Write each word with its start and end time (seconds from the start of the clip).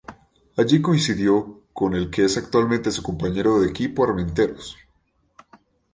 Allí 0.57 0.81
coincidió 0.81 1.61
con 1.73 1.93
el 1.93 2.09
que 2.09 2.25
es 2.25 2.35
actualmente 2.35 2.89
su 2.89 3.03
compañero 3.03 3.59
de 3.59 3.69
equipo 3.69 4.03
Armenteros. 4.03 4.75